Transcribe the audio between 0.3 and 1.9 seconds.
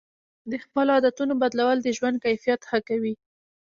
د خپلو عادتونو بدلول د